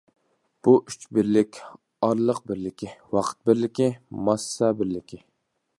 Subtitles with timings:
[0.67, 1.59] بۇ ئۈچ بىرلىك:
[2.07, 3.93] ئارىلىق بىرلىكى، ۋاقىت بىرلىكى،
[4.31, 5.23] ماسسا بىرلىكى.